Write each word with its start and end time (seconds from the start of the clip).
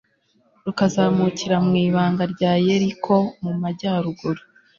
rukazamukira 0.65 1.57
mu 1.67 1.73
ibanga 1.85 2.23
rya 2.33 2.51
yeriko 2.65 3.15
mu 3.43 3.51
majyaruguru 3.61 4.41